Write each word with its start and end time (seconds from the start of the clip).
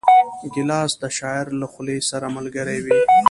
ګیلاس 0.53 0.91
د 1.01 1.03
شاعر 1.17 1.47
له 1.61 1.67
خولې 1.71 1.97
سره 2.09 2.25
ملګری 2.37 2.77
وي. 2.85 2.93